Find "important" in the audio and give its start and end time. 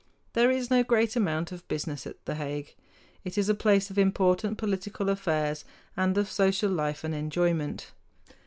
3.99-4.57